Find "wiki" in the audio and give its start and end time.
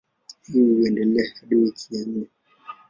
1.55-1.95